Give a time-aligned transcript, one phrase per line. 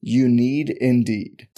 [0.00, 1.48] You need Indeed.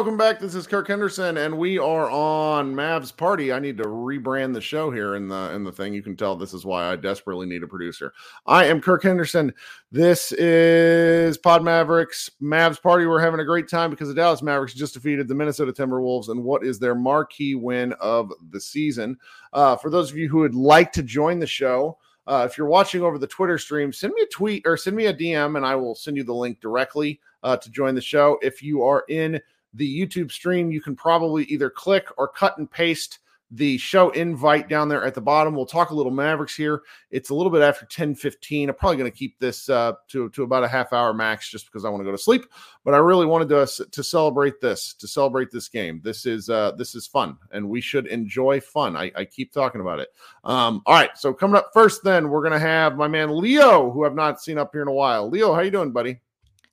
[0.00, 0.40] Welcome back.
[0.40, 3.52] This is Kirk Henderson, and we are on Mavs Party.
[3.52, 5.92] I need to rebrand the show here in the in the thing.
[5.92, 8.14] You can tell this is why I desperately need a producer.
[8.46, 9.52] I am Kirk Henderson.
[9.92, 13.04] This is Pod Mavericks Mavs Party.
[13.04, 16.42] We're having a great time because the Dallas Mavericks just defeated the Minnesota Timberwolves and
[16.42, 19.18] what is their marquee win of the season.
[19.52, 21.98] Uh, for those of you who would like to join the show.
[22.26, 25.06] Uh, if you're watching over the Twitter stream, send me a tweet or send me
[25.06, 28.38] a DM, and I will send you the link directly uh, to join the show.
[28.40, 29.40] If you are in
[29.74, 33.20] the YouTube stream, you can probably either click or cut and paste
[33.52, 35.54] the show invite down there at the bottom.
[35.54, 36.82] We'll talk a little Mavericks here.
[37.10, 38.68] It's a little bit after 10 15.
[38.68, 41.66] I'm probably going to keep this uh, to, to about a half hour max just
[41.66, 42.44] because I want to go to sleep.
[42.84, 46.00] But I really wanted to, to celebrate this, to celebrate this game.
[46.04, 48.96] This is uh, this is fun, and we should enjoy fun.
[48.96, 50.08] I, I keep talking about it.
[50.44, 53.90] Um, all right, so coming up first, then we're going to have my man Leo,
[53.90, 55.28] who I've not seen up here in a while.
[55.28, 56.20] Leo, how you doing, buddy?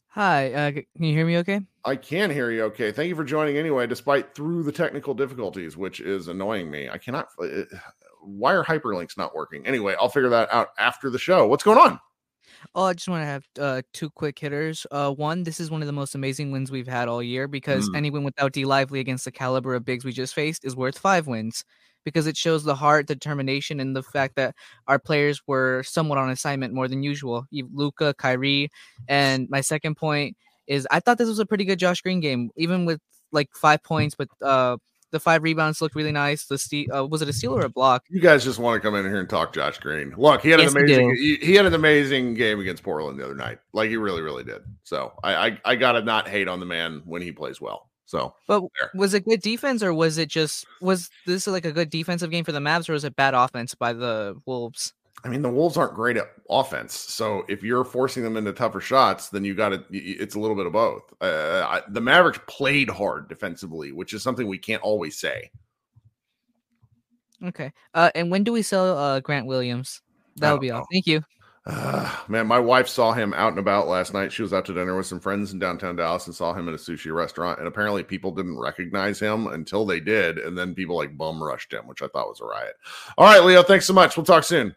[0.09, 1.62] Hi, uh, can you hear me okay?
[1.88, 2.92] I can hear you okay.
[2.92, 6.90] Thank you for joining anyway, despite through the technical difficulties, which is annoying me.
[6.90, 7.30] I cannot.
[7.42, 7.62] Uh,
[8.22, 9.66] why are hyperlinks not working?
[9.66, 11.47] Anyway, I'll figure that out after the show.
[11.47, 11.97] What's going on?
[12.76, 14.86] Oh, I just want to have uh, two quick hitters.
[14.92, 17.90] Uh, one, this is one of the most amazing wins we've had all year because
[17.90, 17.96] mm.
[17.96, 20.97] any win without D Lively against the caliber of bigs we just faced is worth
[20.97, 21.64] five wins
[22.03, 24.56] because it shows the heart, determination, and the fact that
[24.88, 27.46] our players were somewhat on assignment more than usual.
[27.52, 28.70] Luka, Kyrie,
[29.08, 30.36] and my second point
[30.67, 33.00] is I thought this was a pretty good Josh Green game, even with
[33.31, 34.78] like five points, but uh,
[35.11, 36.45] the five rebounds looked really nice.
[36.45, 38.03] The steal uh, was it a steal or a block?
[38.09, 40.13] You guys just want to come in here and talk Josh Green.
[40.17, 43.25] Look, he had yes, an amazing he, he, had an amazing game against Portland the
[43.25, 43.59] other night.
[43.73, 44.61] Like he really, really did.
[44.83, 47.89] So I I, I gotta not hate on the man when he plays well.
[48.05, 48.89] So, but there.
[48.95, 52.45] was it good defense or was it just was this like a good defensive game
[52.45, 54.94] for the Mavs or was it bad offense by the Wolves?
[55.23, 58.79] I mean, the Wolves aren't great at offense, so if you're forcing them into tougher
[58.79, 59.83] shots, then you got to.
[59.91, 61.11] It's a little bit of both.
[61.19, 65.50] Uh, I, the Mavericks played hard defensively, which is something we can't always say.
[67.44, 70.01] Okay, uh, and when do we sell uh, Grant Williams?
[70.38, 70.85] That would be all.
[70.91, 71.23] Thank you.
[71.66, 74.31] Uh, man, my wife saw him out and about last night.
[74.31, 76.73] She was out to dinner with some friends in downtown Dallas and saw him at
[76.73, 77.59] a sushi restaurant.
[77.59, 80.38] And apparently, people didn't recognize him until they did.
[80.38, 82.75] And then people like bum rushed him, which I thought was a riot.
[83.17, 84.16] All right, Leo, thanks so much.
[84.16, 84.73] We'll talk soon.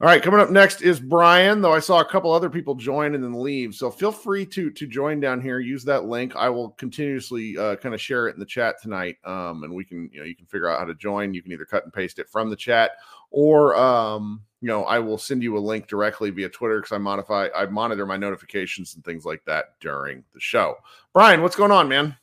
[0.00, 1.60] All right, coming up next is Brian.
[1.60, 4.70] Though I saw a couple other people join and then leave, so feel free to
[4.70, 5.58] to join down here.
[5.58, 6.36] Use that link.
[6.36, 9.84] I will continuously uh, kind of share it in the chat tonight, um, and we
[9.84, 11.34] can you know you can figure out how to join.
[11.34, 12.92] You can either cut and paste it from the chat,
[13.32, 16.98] or um, you know I will send you a link directly via Twitter because I
[16.98, 20.76] modify I monitor my notifications and things like that during the show.
[21.12, 22.16] Brian, what's going on, man?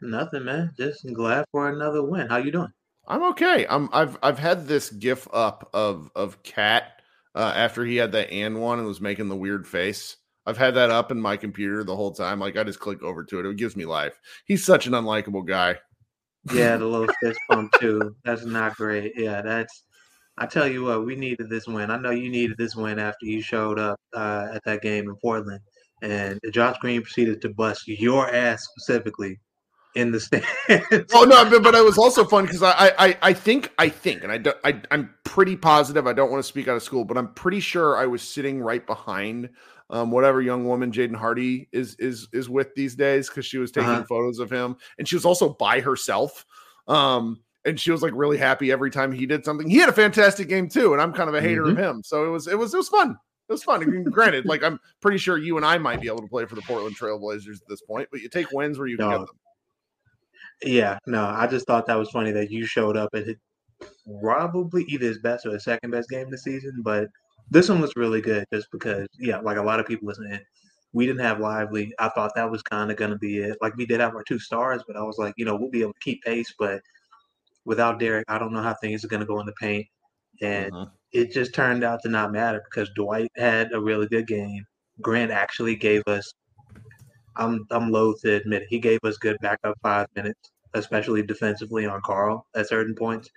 [0.00, 0.70] Nothing, man.
[0.76, 2.28] Just glad for another win.
[2.28, 2.72] How you doing?
[3.06, 3.66] I'm okay.
[3.68, 7.02] I'm I've I've had this gif up of of cat
[7.34, 10.16] uh, after he had that and one and was making the weird face.
[10.46, 12.40] I've had that up in my computer the whole time.
[12.40, 13.46] Like I just click over to it.
[13.46, 14.18] It gives me life.
[14.46, 15.78] He's such an unlikable guy.
[16.52, 18.14] Yeah, the little fist pump too.
[18.24, 19.12] That's not great.
[19.16, 19.84] Yeah, that's
[20.36, 21.90] I tell you what, we needed this win.
[21.90, 25.14] I know you needed this win after you showed up uh, at that game in
[25.16, 25.60] Portland,
[26.02, 29.38] and Josh Green proceeded to bust your ass specifically
[29.94, 30.46] in the stands.
[31.14, 34.22] oh no, but, but it was also fun because I, I I think I think,
[34.22, 36.06] and I, do, I I'm pretty positive.
[36.06, 38.60] I don't want to speak out of school, but I'm pretty sure I was sitting
[38.60, 39.50] right behind
[39.90, 43.70] um, whatever young woman Jaden Hardy is is is with these days because she was
[43.70, 44.04] taking uh-huh.
[44.08, 46.44] photos of him, and she was also by herself.
[46.88, 49.68] Um, and she was like really happy every time he did something.
[49.68, 51.78] He had a fantastic game too, and I'm kind of a hater mm-hmm.
[51.78, 53.16] of him, so it was it was it was fun.
[53.48, 54.04] It was fun.
[54.04, 56.62] granted, like I'm pretty sure you and I might be able to play for the
[56.62, 59.18] Portland Trailblazers at this point, but you take wins where you can no.
[59.18, 59.36] get them.
[60.64, 63.26] Yeah, no, I just thought that was funny that you showed up at
[64.20, 67.08] probably either his best or his second best game this season, but
[67.50, 70.40] this one was really good just because, yeah, like a lot of people listening,
[70.92, 71.92] we didn't have Lively.
[71.98, 73.58] I thought that was kind of going to be it.
[73.60, 75.82] Like we did have our two stars, but I was like, you know, we'll be
[75.82, 76.80] able to keep pace, but
[77.66, 79.86] without Dereck, I don't know how things are going to go in the paint.
[80.40, 80.86] And uh-huh.
[81.12, 84.64] it just turned out to not matter because Dwight had a really good game.
[85.02, 86.32] Grant actually gave us
[87.36, 88.68] I'm I'm loath to admit it.
[88.68, 93.30] He gave us good backup five minutes, especially defensively on Karl at certain points.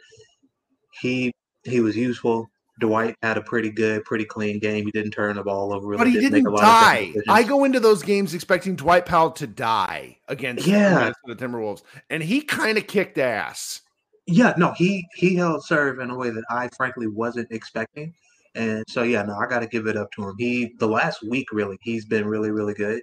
[1.01, 1.31] He
[1.63, 2.50] he was useful.
[2.80, 4.86] Dwight had a pretty good, pretty clean game.
[4.86, 5.88] He didn't turn the ball over.
[5.88, 7.13] Really but he didn't, didn't die.
[7.28, 11.12] I go into those games expecting Dwight Powell to die against, yeah.
[11.25, 13.81] the Timberwolves, and he kind of kicked ass.
[14.28, 18.13] Yeah, no, he he held serve in a way that I frankly wasn't expecting.
[18.56, 20.36] And so yeah, no, I got to give it up to him.
[20.38, 23.01] He the last week really, he's been really really good.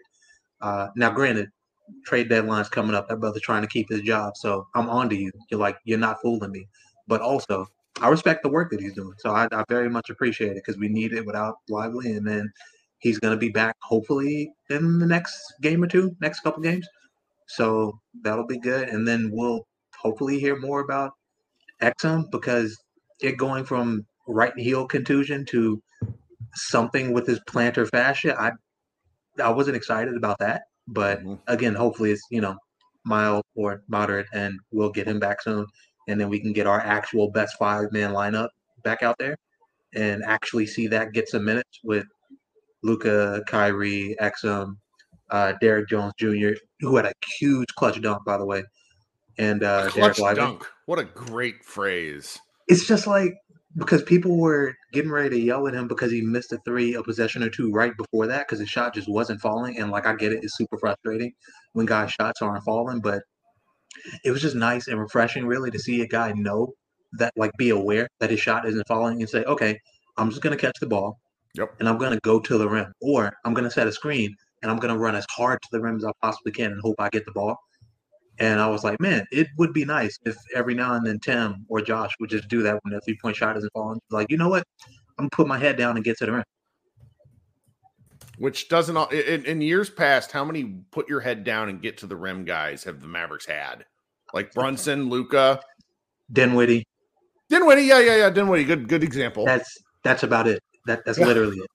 [0.61, 1.51] Uh, now, granted,
[2.05, 3.09] trade deadline's coming up.
[3.09, 5.31] That brother trying to keep his job, so I'm on to you.
[5.51, 6.69] You're like, you're not fooling me.
[7.07, 7.67] But also,
[8.01, 10.79] I respect the work that he's doing, so I, I very much appreciate it because
[10.79, 12.53] we need it without Lively, and then
[12.99, 16.87] he's going to be back hopefully in the next game or two, next couple games.
[17.47, 19.67] So that'll be good, and then we'll
[19.97, 21.13] hopefully hear more about
[21.83, 22.77] Exum because
[23.21, 25.83] it going from right heel contusion to
[26.55, 28.53] something with his plantar fascia, I
[29.43, 31.35] I wasn't excited about that, but mm-hmm.
[31.47, 32.57] again, hopefully it's you know
[33.05, 35.67] mild or moderate, and we'll get him back soon,
[36.09, 38.49] and then we can get our actual best five man lineup
[38.83, 39.37] back out there,
[39.95, 42.07] and actually see that get some minutes with
[42.83, 44.77] Luka, Kyrie, Exum,
[45.31, 46.51] uh, Derrick Jones Jr.,
[46.81, 48.63] who had a huge clutch dunk, by the way,
[49.39, 50.65] and uh, clutch dunk.
[50.87, 52.39] What a great phrase!
[52.69, 53.35] It's just like
[53.77, 57.03] because people were getting ready to yell at him because he missed a three, a
[57.03, 59.79] possession or two right before that because his shot just wasn't falling.
[59.79, 61.33] And like I get it, it's super frustrating
[61.73, 63.23] when guys' shots aren't falling, but
[64.25, 66.73] it was just nice and refreshing, really, to see a guy know
[67.19, 69.79] that, like, be aware that his shot isn't falling and say, okay,
[70.17, 71.19] I'm just gonna catch the ball,
[71.55, 74.71] yep, and I'm gonna go to the rim, or I'm gonna set a screen and
[74.71, 77.09] I'm gonna run as hard to the rim as I possibly can and hope I
[77.11, 77.57] get the ball.
[78.39, 81.65] And I was like, man, it would be nice if every now and then Tim
[81.69, 84.01] or Josh would just do that when their three point shot isn't falling.
[84.11, 84.65] Like, you know what?
[85.19, 86.45] I'm gonna put my head down and get to the rim.
[88.39, 92.07] Which doesn't in, in years past, how many put your head down and get to
[92.07, 93.85] the rim guys have the Mavericks had?
[94.33, 95.61] Like Brunson, Luka,
[96.33, 96.85] Dinwiddie.
[97.49, 98.31] Dinwiddie, yeah, yeah, yeah.
[98.31, 99.45] Dinwiddie, good, good example.
[99.45, 100.61] That's that's about it.
[100.87, 101.27] That that's yeah.
[101.27, 101.71] literally it.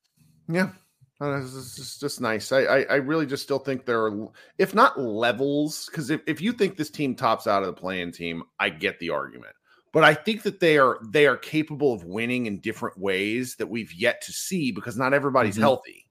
[0.50, 0.72] Yeah.
[1.22, 2.52] Uh, it's just, just nice.
[2.52, 4.28] I, I, I really just still think there are,
[4.58, 8.12] if not levels, because if, if you think this team tops out of the play-in
[8.14, 9.54] team, I get the argument.
[9.92, 13.68] But I think that they are they are capable of winning in different ways that
[13.68, 15.64] we've yet to see because not everybody's mm-hmm.
[15.64, 16.06] healthy.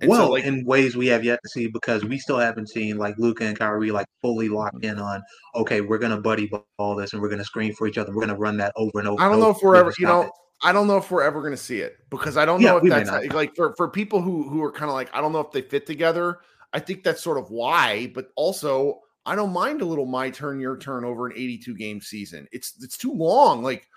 [0.00, 2.68] And well, so, like, in ways we have yet to see because we still haven't
[2.68, 5.22] seen like Luka and Kyrie like fully locked in on
[5.56, 8.14] okay, we're gonna buddy ball this and we're gonna screen for each other.
[8.14, 9.20] We're gonna run that over and over.
[9.20, 10.30] I don't know if we're ever, you know, it.
[10.62, 12.76] I don't know if we're ever going to see it because I don't yeah, know
[12.78, 15.40] if that's like for, for people who who are kind of like I don't know
[15.40, 16.38] if they fit together.
[16.72, 20.60] I think that's sort of why, but also I don't mind a little my turn,
[20.60, 22.46] your turn over an 82 game season.
[22.52, 23.62] It's it's too long.
[23.62, 23.88] Like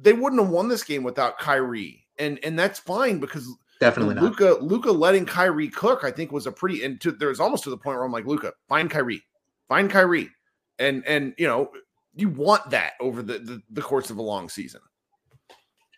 [0.00, 3.48] they wouldn't have won this game without Kyrie, and and that's fine because
[3.80, 6.04] definitely Luka Luka letting Kyrie cook.
[6.04, 8.26] I think was a pretty and to, there's almost to the point where I'm like
[8.26, 9.22] Luka, find Kyrie,
[9.68, 10.30] find Kyrie,
[10.78, 11.70] and and you know
[12.14, 14.82] you want that over the, the, the course of a long season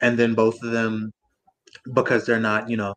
[0.00, 1.12] and then both of them
[1.92, 2.94] because they're not you know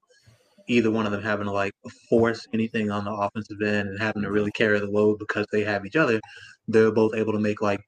[0.67, 1.73] either one of them having to like
[2.09, 5.63] force anything on the offensive end and having to really carry the load because they
[5.63, 6.19] have each other
[6.67, 7.81] they're both able to make like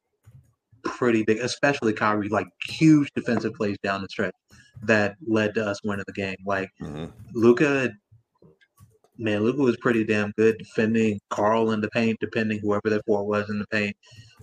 [0.84, 4.34] pretty big especially Kyrie like huge defensive plays down the stretch
[4.84, 7.06] that led to us winning the game like mm-hmm.
[7.34, 7.90] Luka
[9.18, 13.26] man Luka was pretty damn good defending Karl in the paint depending whoever that four
[13.26, 13.96] was in the paint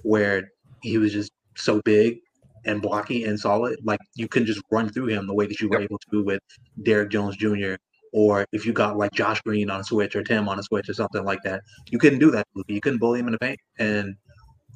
[0.03, 0.51] where
[0.83, 2.19] he was just so big
[2.67, 5.69] and blocky and solid, like you can just run through him the way that you
[5.69, 5.89] were yep.
[5.89, 6.43] able to with
[6.83, 7.75] Derrick Jones Jr.
[8.13, 10.89] Or if you got like Josh Green on a switch or Tim on a switch
[10.89, 12.47] or something like that, you couldn't do that.
[12.69, 14.17] You couldn't bully him in the paint, and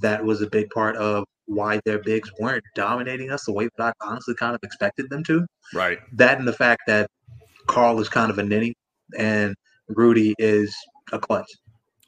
[0.01, 3.95] that was a big part of why their bigs weren't dominating us the way that
[4.01, 5.47] I honestly kind of expected them to.
[5.75, 5.99] Right.
[6.13, 7.11] That and the fact that
[7.67, 8.75] Karl is kind of a ninny
[9.19, 9.55] and
[9.89, 10.75] Rudy is
[11.13, 11.51] a clutch.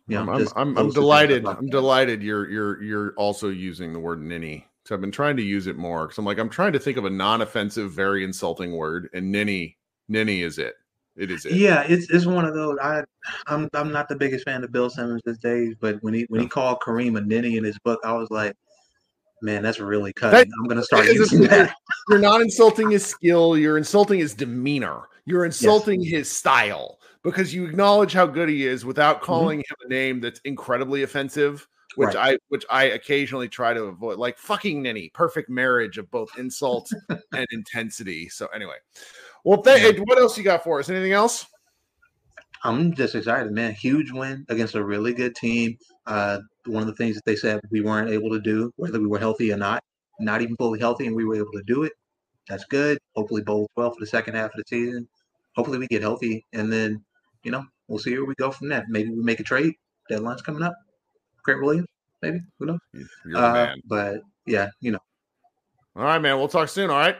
[0.09, 1.47] You know, I'm, I'm, I'm delighted.
[1.47, 4.67] I'm delighted you're you're you're also using the word ninny.
[4.93, 6.99] So I've been trying to use it more because I'm like I'm trying to think
[6.99, 10.75] of a non-offensive, very insulting word, and ninny ninny is it.
[11.17, 11.55] It is it.
[11.55, 12.77] Yeah, it's it's one of those.
[12.83, 13.03] I
[13.47, 16.43] I'm I'm not the biggest fan of Bill Simmons these days, but when he when
[16.43, 18.55] he called Kareem a ninny in his book, I was like,
[19.41, 20.41] man, that's really cutting.
[20.41, 21.75] That, I'm gonna start using that.
[22.11, 23.57] You're not insulting his skill.
[23.57, 25.09] You're insulting his demeanor.
[25.25, 26.11] You're insulting yes.
[26.11, 29.25] his style because you acknowledge how good he is without mm-hmm.
[29.25, 29.85] calling mm-hmm.
[29.85, 32.35] him a name that's incredibly offensive which right.
[32.35, 36.91] I which I occasionally try to avoid, like fucking ninny, perfect marriage of both insult
[37.33, 38.29] and intensity.
[38.29, 38.77] So anyway,
[39.45, 40.89] well, th- what else you got for us?
[40.89, 41.47] Anything else?
[42.65, 43.75] I'm just excited, man.
[43.75, 45.77] Huge win against a really good team.
[46.07, 49.09] Uh, one of the things that they said we weren't able to do, whether we
[49.09, 49.83] were healthy or not,
[50.21, 51.93] not even fully healthy, and we were able to do it.
[52.49, 52.99] That's good.
[53.17, 55.09] Hopefully, both well for the second half of the season.
[55.57, 57.05] Hopefully, we get healthy, and then
[57.43, 58.85] you know we'll see where we go from there.
[58.89, 59.75] Maybe we make a trade.
[60.09, 60.75] Deadline's coming up.
[61.45, 61.89] Grant Williams,
[62.23, 62.79] maybe who knows?
[63.35, 65.01] Uh, but yeah, you know.
[65.97, 66.39] All right, man.
[66.39, 66.91] We'll talk soon.
[66.91, 67.17] All right.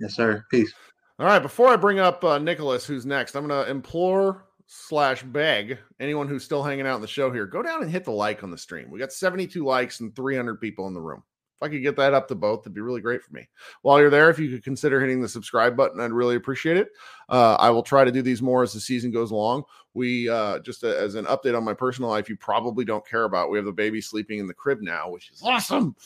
[0.00, 0.44] Yes, sir.
[0.50, 0.72] Peace.
[1.18, 1.40] All right.
[1.40, 6.28] Before I bring up uh, Nicholas, who's next, I'm going to implore slash beg anyone
[6.28, 8.52] who's still hanging out in the show here, go down and hit the like on
[8.52, 8.88] the stream.
[8.88, 11.24] We got 72 likes and 300 people in the room.
[11.60, 13.46] If I could get that up to both, it'd be really great for me.
[13.82, 16.88] While you're there, if you could consider hitting the subscribe button, I'd really appreciate it.
[17.28, 19.64] Uh, I will try to do these more as the season goes along.
[19.92, 23.24] We uh, just a, as an update on my personal life, you probably don't care
[23.24, 23.50] about.
[23.50, 25.96] We have the baby sleeping in the crib now, which is awesome.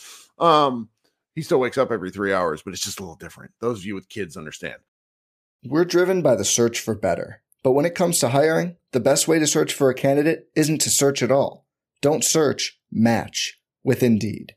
[0.40, 0.88] Um,
[1.36, 3.52] he still wakes up every three hours, but it's just a little different.
[3.60, 4.78] Those of you with kids understand.
[5.64, 7.42] We're driven by the search for better.
[7.62, 10.80] But when it comes to hiring, the best way to search for a candidate isn't
[10.82, 11.64] to search at all.
[12.02, 14.56] Don't search, match with Indeed.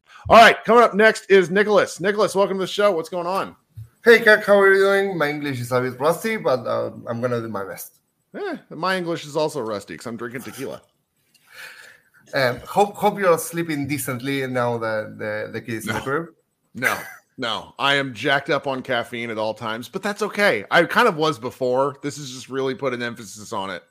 [0.29, 1.99] All right, coming up next is Nicholas.
[1.99, 2.91] Nicholas, welcome to the show.
[2.91, 3.55] What's going on?
[4.05, 5.17] Hey, Kirk, how are you doing?
[5.17, 7.99] My English is a bit rusty, but uh, I'm going to do my best.
[8.35, 10.81] Eh, my English is also rusty because I'm drinking tequila.
[12.33, 15.93] Um, hope hope you're sleeping decently now that the, the kids no.
[15.93, 16.27] in the crib.
[16.75, 16.97] No,
[17.37, 20.63] no, I am jacked up on caffeine at all times, but that's okay.
[20.71, 21.97] I kind of was before.
[22.01, 23.83] This is just really put an emphasis on it.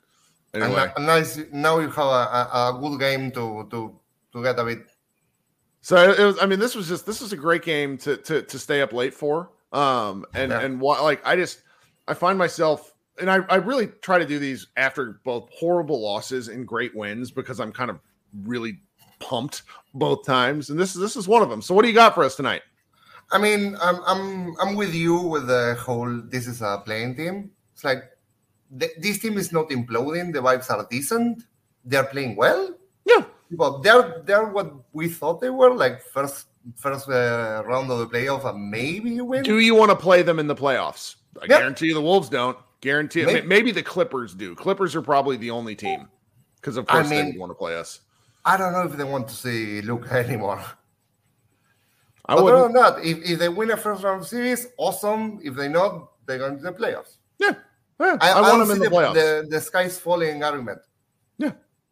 [0.53, 0.91] Anyway.
[0.95, 1.39] And, nice.
[1.51, 3.99] now you have a, a, a good game to to
[4.33, 4.90] to get a bit
[5.81, 6.37] so it was.
[6.39, 8.93] I mean, this was just this was a great game to to to stay up
[8.93, 9.49] late for.
[9.73, 10.61] Um, and yeah.
[10.61, 11.61] and what like I just
[12.07, 16.49] I find myself and I I really try to do these after both horrible losses
[16.49, 17.99] and great wins because I'm kind of
[18.43, 18.79] really
[19.19, 19.63] pumped
[19.95, 20.69] both times.
[20.69, 21.63] And this is this is one of them.
[21.63, 22.61] So what do you got for us tonight?
[23.31, 26.21] I mean, I'm I'm I'm with you with the whole.
[26.25, 27.51] This is a play-in team.
[27.73, 28.03] It's like
[28.77, 30.31] th- this team is not imploding.
[30.31, 31.43] The vibes are decent.
[31.83, 32.75] They're playing well.
[33.03, 37.99] Yeah but they're they're what we thought they were, like first first uh, round of
[37.99, 39.43] the playoff, and maybe you win.
[39.43, 41.15] Do you want to play them in the playoffs?
[41.37, 41.59] I yep.
[41.59, 42.57] guarantee you the Wolves don't.
[42.81, 43.47] Guarantee maybe.
[43.47, 44.55] maybe the Clippers do.
[44.55, 46.07] Clippers are probably the only team
[46.55, 48.01] because of course I mean, they want to play us.
[48.43, 50.63] I don't know if they want to see Luka anymore.
[52.25, 55.39] I would not that, if, if they win a first round series, awesome.
[55.43, 57.17] If they not, they're going to the playoffs.
[57.39, 57.55] Yeah,
[57.99, 58.17] yeah.
[58.21, 59.13] I, I, I want them in the, the playoffs.
[59.13, 60.79] The, the sky's falling argument.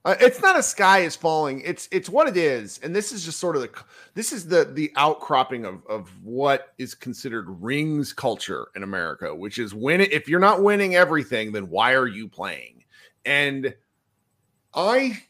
[0.06, 1.62] Uh, it's not a sky is falling.
[1.62, 3.70] It's it's what it is, and this is just sort of the
[4.14, 9.60] this is the the outcropping of of what is considered rings culture in America, which
[9.60, 12.86] is when if you're not winning everything, then why are you playing?
[13.26, 13.76] And
[14.74, 15.22] I,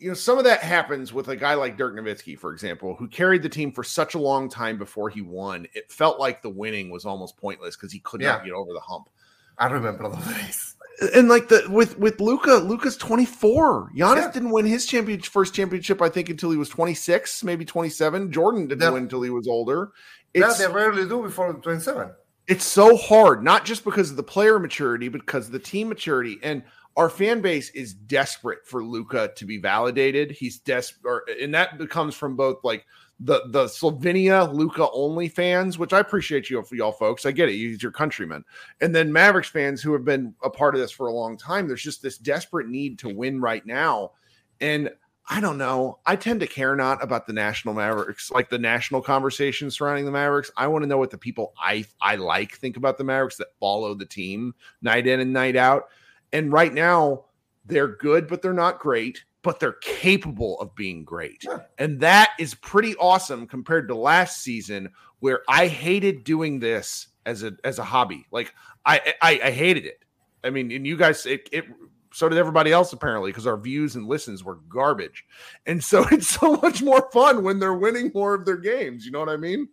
[0.00, 3.06] you know, some of that happens with a guy like Dirk Nowitzki, for example, who
[3.06, 5.68] carried the team for such a long time before he won.
[5.72, 8.32] It felt like the winning was almost pointless because he could yeah.
[8.32, 9.08] not get over the hump.
[9.56, 10.75] I remember those days
[11.14, 13.92] and like the with with Luka, Luka's 24.
[13.96, 14.30] Giannis yeah.
[14.30, 18.32] didn't win his champion first championship, I think, until he was 26, maybe 27.
[18.32, 19.92] Jordan didn't win until he was older.
[20.32, 22.10] It's, yeah, they rarely do before 27.
[22.46, 25.88] It's so hard, not just because of the player maturity, but because of the team
[25.88, 26.38] maturity.
[26.42, 26.62] And
[26.96, 30.30] our fan base is desperate for Luka to be validated.
[30.30, 32.86] He's desperate, and that becomes from both like
[33.20, 37.24] the the Slovenia Luka only fans, which I appreciate you y'all folks.
[37.24, 38.44] I get it, he's your countrymen,
[38.80, 41.66] and then Mavericks fans who have been a part of this for a long time.
[41.66, 44.12] There's just this desperate need to win right now,
[44.60, 44.90] and
[45.28, 45.98] I don't know.
[46.06, 50.12] I tend to care not about the national Mavericks, like the national conversation surrounding the
[50.12, 50.52] Mavericks.
[50.56, 53.58] I want to know what the people I I like think about the Mavericks that
[53.58, 55.84] follow the team night in and night out.
[56.32, 57.24] And right now,
[57.64, 61.44] they're good, but they're not great, but they're capable of being great.
[61.78, 67.44] And that is pretty awesome compared to last season where I hated doing this as
[67.44, 68.26] a as a hobby.
[68.32, 68.52] Like
[68.84, 70.04] I I, I hated it.
[70.42, 71.64] I mean, and you guys it, it
[72.12, 75.24] so did everybody else apparently because our views and listens were garbage.
[75.64, 79.06] And so it's so much more fun when they're winning more of their games.
[79.06, 79.68] You know what I mean?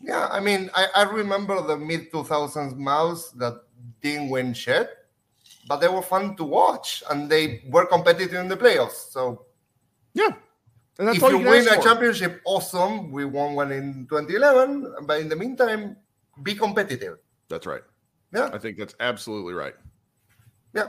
[0.00, 3.62] Yeah, I mean, I, I remember the mid 2000s mouse that
[4.00, 4.90] didn't win shit,
[5.72, 9.10] but they were fun to watch and they were competitive in the playoffs.
[9.10, 9.46] So,
[10.12, 10.28] yeah.
[10.98, 11.82] if you, you win a for.
[11.82, 13.10] championship, awesome.
[13.10, 15.96] We won one in 2011, but in the meantime,
[16.42, 17.16] be competitive.
[17.48, 17.80] That's right.
[18.34, 18.50] Yeah.
[18.52, 19.72] I think that's absolutely right.
[20.74, 20.88] Yeah.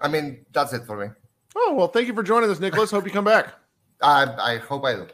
[0.00, 1.12] I mean, that's it for me.
[1.54, 2.90] Oh well, thank you for joining us, Nicholas.
[2.90, 3.54] Hope you come back.
[4.02, 5.06] I I hope I do.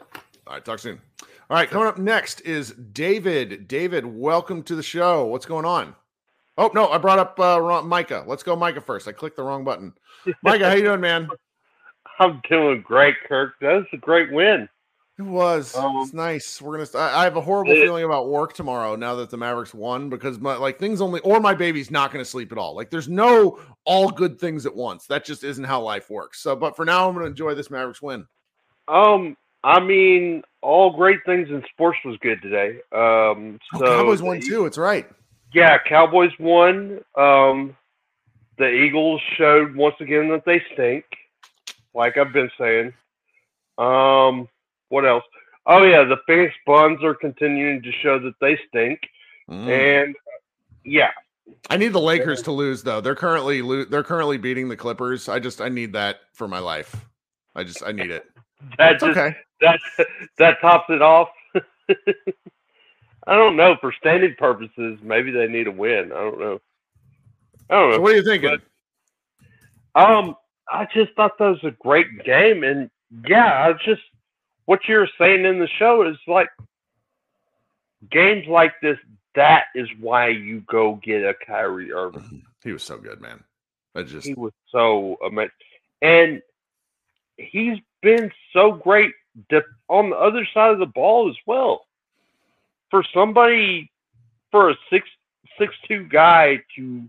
[0.47, 0.99] All right, talk soon.
[1.21, 3.67] All right, coming up next is David.
[3.67, 5.25] David, welcome to the show.
[5.25, 5.95] What's going on?
[6.57, 8.23] Oh no, I brought up uh, Micah.
[8.27, 9.07] Let's go, Micah first.
[9.07, 9.93] I clicked the wrong button.
[10.43, 11.29] Micah, how you doing, man?
[12.19, 13.53] I'm doing great, Kirk.
[13.61, 14.67] That was a great win.
[15.17, 15.75] It was.
[15.75, 16.61] Um, it's nice.
[16.61, 17.03] We're gonna.
[17.03, 20.39] I have a horrible it, feeling about work tomorrow now that the Mavericks won because
[20.39, 22.75] my like things only or my baby's not gonna sleep at all.
[22.75, 25.05] Like there's no all good things at once.
[25.07, 26.41] That just isn't how life works.
[26.41, 28.25] So, but for now, I'm gonna enjoy this Mavericks win.
[28.87, 32.79] Um, I mean, all great things in sports was good today.
[32.91, 34.65] Um, so oh, Cowboys won too.
[34.65, 35.07] It's right.
[35.53, 37.01] Yeah, Cowboys won.
[37.15, 37.75] Um,
[38.57, 41.05] the Eagles showed once again that they stink,
[41.93, 42.93] like I've been saying.
[43.77, 44.47] Um
[44.89, 45.23] what else?
[45.65, 48.99] Oh yeah, the Phoenix Buns are continuing to show that they stink,
[49.49, 49.67] mm.
[49.67, 50.15] and
[50.83, 51.11] yeah.
[51.69, 52.99] I need the Lakers to lose though.
[53.01, 55.29] They're currently lo- they're currently beating the Clippers.
[55.29, 56.95] I just I need that for my life.
[57.55, 58.25] I just I need it.
[58.77, 59.35] That's okay.
[59.61, 59.79] That
[60.37, 61.29] that tops it off.
[63.27, 63.75] I don't know.
[63.79, 66.11] For standing purposes, maybe they need a win.
[66.11, 66.61] I don't know.
[67.69, 67.95] I don't know.
[67.97, 68.57] So what are you thinking?
[69.93, 70.35] But, um,
[70.69, 72.89] I just thought that was a great game, and
[73.27, 74.01] yeah, I just
[74.65, 76.49] what you're saying in the show is like
[78.09, 78.97] games like this.
[79.35, 82.21] That is why you go get a Kyrie Irving.
[82.21, 82.37] Mm-hmm.
[82.63, 83.43] He was so good, man.
[83.95, 85.51] I just he was so amazing,
[86.01, 86.41] and
[87.37, 89.11] he's been so great
[89.89, 91.85] on the other side of the ball as well.
[92.91, 93.89] For somebody,
[94.51, 95.09] for a six
[95.57, 97.03] six two guy to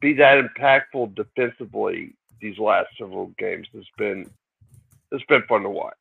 [0.00, 4.30] be that impactful defensively these last several games has been
[5.12, 5.94] it's been fun to watch.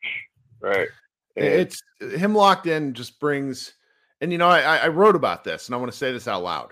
[0.59, 0.87] Right.
[1.35, 3.73] And it's him locked in just brings,
[4.21, 6.43] and you know, I, I wrote about this and I want to say this out
[6.43, 6.71] loud.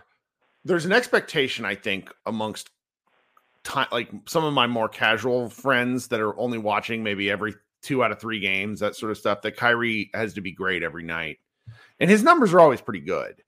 [0.66, 2.70] There's an expectation, I think, amongst
[3.64, 8.04] time, like some of my more casual friends that are only watching maybe every two
[8.04, 11.04] out of three games, that sort of stuff, that Kyrie has to be great every
[11.04, 11.40] night.
[12.00, 13.42] And his numbers are always pretty good.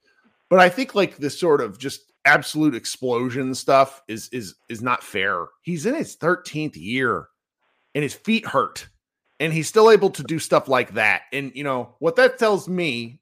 [0.49, 5.03] But I think like this sort of just absolute explosion stuff is is is not
[5.03, 5.47] fair.
[5.61, 7.27] He's in his 13th year
[7.93, 8.87] and his feet hurt
[9.39, 11.23] and he's still able to do stuff like that.
[11.33, 13.19] And you know what that tells me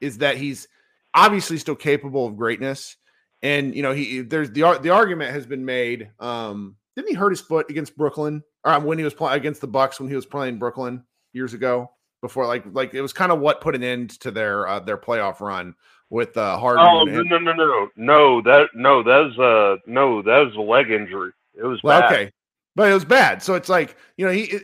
[0.00, 0.68] is that he's
[1.14, 2.96] obviously still capable of greatness.
[3.42, 6.10] And you know he there's the the argument has been made.
[6.20, 9.60] Um, didn't he hurt his foot against Brooklyn or um, when he was playing against
[9.60, 11.90] the Bucks when he was playing Brooklyn years ago?
[12.26, 14.98] Before like like it was kind of what put an end to their uh, their
[14.98, 15.74] playoff run
[16.10, 16.84] with uh, Harden.
[16.84, 20.60] Oh no no no no no that no that was uh no that was a
[20.60, 21.30] leg injury.
[21.54, 22.32] It was well, okay,
[22.74, 23.42] but it was bad.
[23.42, 24.58] So it's like you know he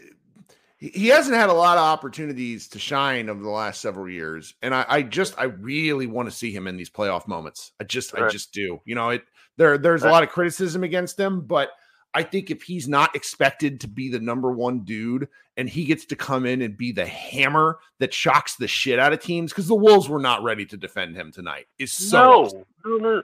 [0.79, 4.75] he hasn't had a lot of opportunities to shine over the last several years and
[4.75, 8.13] i, I just i really want to see him in these playoff moments i just
[8.13, 8.25] right.
[8.25, 9.23] i just do you know it
[9.57, 10.09] there there's right.
[10.09, 11.71] a lot of criticism against him but
[12.15, 16.05] i think if he's not expected to be the number one dude and he gets
[16.07, 19.69] to come in and be the hammer that shocks the shit out of teams because
[19.69, 23.23] the wolves were not ready to defend him tonight is so no, no, no.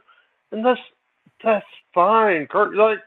[0.52, 0.80] and that's
[1.42, 2.74] that's fine Kirk.
[2.74, 2.98] like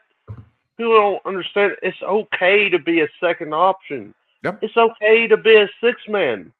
[0.76, 4.58] people don't understand it's okay to be a second option Yep.
[4.62, 6.52] It's okay to be a six man.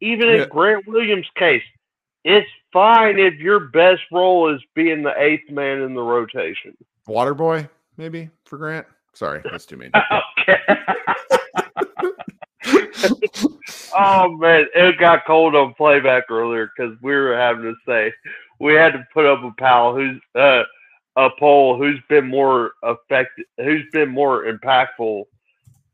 [0.00, 0.42] Even yeah.
[0.42, 1.62] in Grant Williams' case,
[2.24, 6.76] it's fine if your best role is being the eighth man in the rotation.
[7.06, 8.86] Water boy, maybe for Grant.
[9.12, 9.90] Sorry, that's too mean.
[10.40, 10.58] okay.
[13.94, 18.12] oh man, it got cold on playback earlier because we were having to say
[18.58, 20.62] we had to put up a pal who's uh,
[21.16, 25.24] a poll who's been more effective, who's been more impactful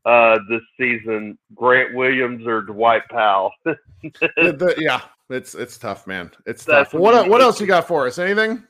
[0.05, 3.51] uh, this season, Grant Williams or Dwight Powell.
[4.03, 6.29] The- the- yeah, it's it's tough, man.
[6.45, 6.93] It's tough.
[6.93, 8.19] What what else you got for us?
[8.19, 8.61] Anything?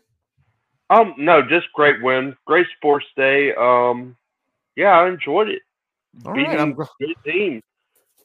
[0.89, 3.53] Um, no, just great win, great sports day.
[3.55, 4.15] Um,
[4.75, 5.61] yeah, I enjoyed it.
[6.25, 7.61] All Beating right, I'm, good team.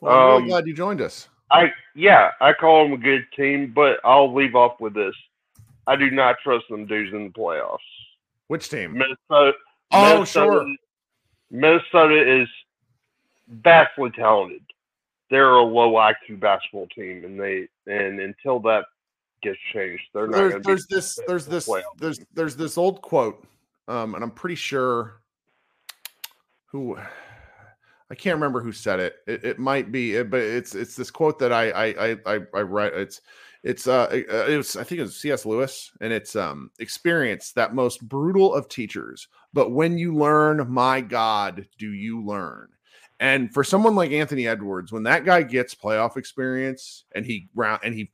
[0.01, 1.29] well, I'm really Um, glad you joined us.
[1.51, 5.15] I yeah, I call them a good team, but I'll leave off with this.
[5.87, 7.79] I do not trust them dudes in the playoffs.
[8.49, 8.93] Which team?
[8.93, 9.57] Minnesota.
[9.91, 10.77] Oh, Minnesota, sure.
[11.51, 12.49] Minnesota is
[13.49, 14.63] vastly talented.
[15.31, 18.85] They're a low IQ basketball team, and they and until that
[19.43, 20.63] gets changed, they're not.
[20.65, 21.67] There's, this there's this
[21.99, 23.45] there's there's this old quote,
[23.89, 25.21] um, and I'm pretty sure
[26.67, 26.97] who
[28.11, 29.17] I can't remember who said it.
[29.27, 32.39] It, it might be, it- but it's it's this quote that I I I I,
[32.55, 32.95] I write.
[32.95, 33.21] It's
[33.65, 35.45] it's uh it it was I think it was C.S.
[35.45, 39.29] Lewis, and it's um experience that most brutal of teachers.
[39.53, 42.69] But when you learn, my God, do you learn?
[43.21, 47.81] And for someone like Anthony Edwards, when that guy gets playoff experience and he round
[47.83, 48.13] and he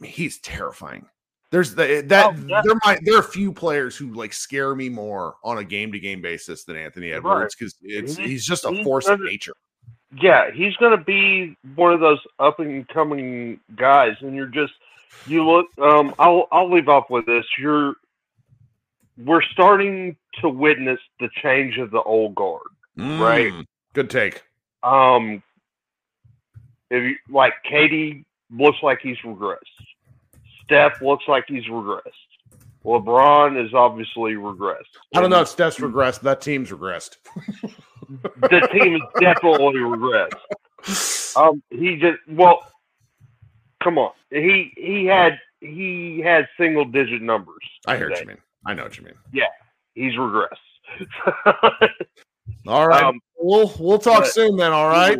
[0.00, 1.06] mean, he's terrifying.
[1.50, 2.62] There's the that Oh, yeah.
[2.64, 5.90] there might there are a few players who like scare me more on a game
[5.92, 9.18] to game basis than Anthony Edwards because it's He- he's just a he force of
[9.18, 9.54] doesn't- nature.
[10.22, 14.72] yeah, he's going to be one of those up and coming guys, and you're just
[15.26, 15.66] you look.
[15.78, 17.44] Um, I'll I'll leave off with this.
[17.58, 17.94] You're
[19.18, 22.62] we're starting to witness the change of the old guard.
[22.96, 23.52] Right.
[23.52, 24.42] Mm, Good take.
[24.84, 25.42] Um,
[26.90, 29.58] if you like, KD looks like he's regressed.
[30.70, 32.00] Steph looks like he's regressed.
[32.84, 34.84] LeBron is obviously regressed.
[35.14, 36.20] I don't know if Steph's regressed.
[36.20, 37.16] That team's regressed.
[38.08, 41.36] The team is definitely regressed.
[41.36, 42.60] Um, he just well,
[43.82, 44.12] come on.
[44.30, 47.62] He he had he had single digit numbers.
[47.86, 48.38] I hear what you mean.
[48.64, 49.14] I know what you mean.
[49.32, 49.44] Yeah,
[49.94, 50.46] he's regressed.
[52.66, 53.02] All right.
[53.02, 54.72] Um, we'll we'll talk but- soon then.
[54.72, 55.18] All right.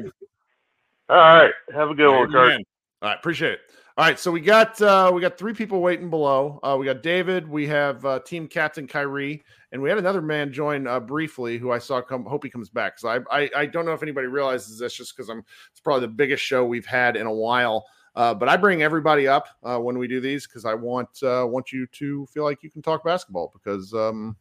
[1.09, 1.53] All right.
[1.75, 2.61] Have a good one, Kirk.
[3.03, 3.61] All right, appreciate it.
[4.01, 6.59] All right, so we got uh we got three people waiting below.
[6.63, 10.55] Uh we got David, we have uh team captain Kyrie, and we had another man
[10.55, 12.99] join uh briefly who I saw come hope he comes back.
[12.99, 16.07] So I I, I don't know if anybody realizes this just because I'm it's probably
[16.07, 17.85] the biggest show we've had in a while.
[18.17, 21.47] Uh, but I bring everybody up uh, when we do these because I want uh,
[21.47, 24.35] want you to feel like you can talk basketball because um,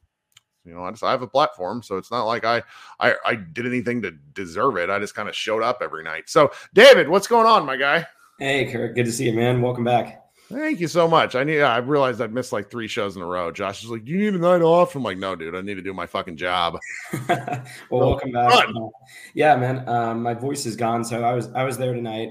[0.64, 2.64] you know I just I have a platform, so it's not like I
[3.02, 4.90] I, I did anything to deserve it.
[4.90, 6.30] I just kind of showed up every night.
[6.30, 8.08] So David, what's going on, my guy?
[8.40, 8.96] Hey, Kirk.
[8.96, 9.62] Good to see you, man.
[9.62, 10.16] Welcome back.
[10.52, 11.36] Thank you so much.
[11.36, 11.62] I need.
[11.62, 13.52] I realized I'd missed like three shows in a row.
[13.52, 15.56] Josh is like, "Do you need a night off?" I'm like, "No, dude.
[15.56, 16.80] I need to do my fucking job."
[17.30, 18.52] well, Oh, welcome back.
[18.52, 18.90] fun.
[19.36, 19.88] Yeah, man.
[19.88, 22.30] Um, my voice is gone, so I was I was there tonight.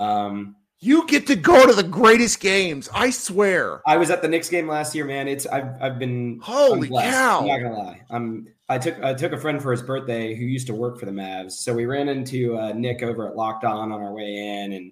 [0.00, 2.88] Um, You get to go to the greatest games.
[2.92, 3.80] I swear.
[3.86, 5.28] I was at the Knicks game last year, man.
[5.28, 7.40] It's I've I've been Holy I'm cow.
[7.42, 8.00] I'm not gonna lie.
[8.10, 11.06] I'm I took I took a friend for his birthday who used to work for
[11.06, 14.34] the Mavs, so we ran into uh, Nick over at Locked On on our way
[14.64, 14.90] in, and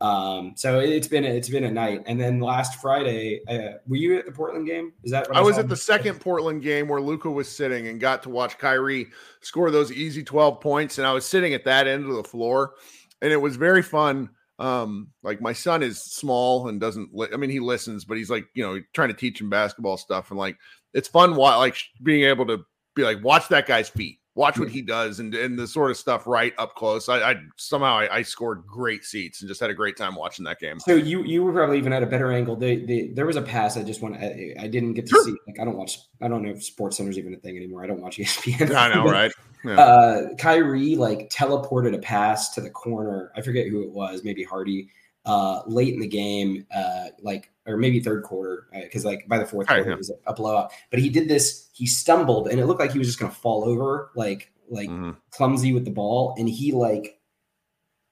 [0.00, 2.02] um, so it's been a, it's been a night.
[2.06, 4.92] And then last Friday, uh, were you at the Portland game?
[5.04, 8.00] Is that what I was at the second Portland game where Luka was sitting and
[8.00, 9.08] got to watch Kyrie
[9.40, 10.98] score those easy 12 points.
[10.98, 12.74] And I was sitting at that end of the floor,
[13.22, 14.30] and it was very fun.
[14.58, 18.30] Um, like my son is small and doesn't, li- I mean, he listens, but he's
[18.30, 20.30] like, you know, trying to teach him basketball stuff.
[20.30, 20.58] And like,
[20.92, 22.58] it's fun, wa- like being able to
[22.94, 25.96] be like, watch that guy's feet, watch what he does, and, and the sort of
[25.98, 27.08] stuff right up close.
[27.08, 30.44] I, I somehow I, I scored great seats and just had a great time watching
[30.46, 30.80] that game.
[30.80, 32.56] So you you were probably even at a better angle.
[32.56, 35.24] They, they, there was a pass I just want I, I didn't get to Sure.
[35.24, 35.36] see.
[35.46, 35.98] Like I don't watch.
[36.22, 37.84] I don't know if Sports Center's even a thing anymore.
[37.84, 38.74] I don't watch ESPN.
[38.74, 39.30] I know, right?
[39.64, 39.78] Yeah.
[39.78, 43.30] Uh, Kyrie like teleported a pass to the corner.
[43.36, 44.24] I forget who it was.
[44.24, 44.88] Maybe Hardy.
[45.26, 49.46] Uh, late in the game, uh, like or maybe third quarter, because like by the
[49.46, 49.92] fourth quarter yeah.
[49.92, 50.72] it was a blowout.
[50.90, 51.68] But he did this.
[51.72, 55.16] He stumbled, and it looked like he was just gonna fall over, like like Mhm.
[55.30, 57.18] clumsy with the ball, and he like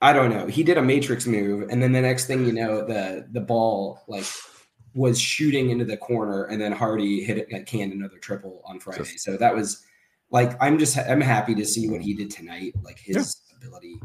[0.00, 0.46] I don't know.
[0.46, 4.00] He did a matrix move, and then the next thing you know, the the ball
[4.08, 4.24] like
[4.94, 9.04] was shooting into the corner, and then Hardy hit it, canned another triple on Friday.
[9.04, 9.82] Just- so that was
[10.30, 12.74] like I'm just I'm happy to see what he did tonight.
[12.82, 14.00] Like his ability,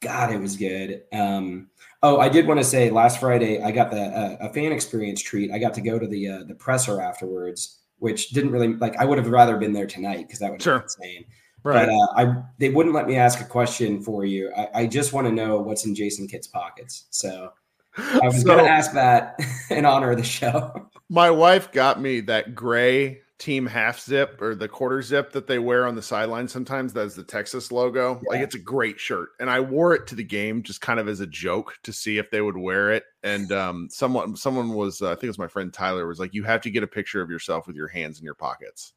[0.00, 1.02] God, it was good.
[1.12, 1.68] Um,
[2.02, 5.20] oh, I did want to say last Friday I got the uh, a fan experience
[5.20, 5.50] treat.
[5.50, 8.96] I got to go to the uh, the presser afterwards, which didn't really like.
[8.96, 10.78] I would have rather been there tonight because that would have Sure.
[10.78, 11.24] been insane.
[11.64, 11.86] Right.
[11.86, 14.52] But uh, I they wouldn't let me ask a question for you.
[14.56, 17.06] I, I just want to know what's in Jason Kidd's pockets.
[17.10, 17.52] So
[17.96, 20.88] I was So- going to ask that in honor of the show.
[21.08, 25.60] my wife got me that gray team half zip or the quarter zip that they
[25.60, 28.20] wear on the sideline sometimes that's the Texas logo.
[28.26, 29.30] Like it's a great shirt.
[29.38, 32.18] And I wore it to the game just kind of as a joke to see
[32.18, 33.04] if they would wear it.
[33.22, 36.34] And um someone someone was uh, I think it was my friend Tyler was like
[36.34, 38.92] you have to get a picture of yourself with your hands in your pockets.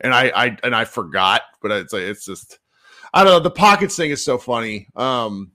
[0.00, 2.58] And I I and I forgot, but it's like it's just
[3.12, 4.88] I don't know, the pockets thing is so funny.
[4.96, 5.52] Um